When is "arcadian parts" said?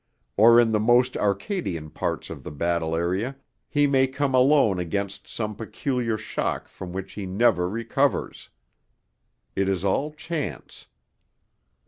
1.15-2.31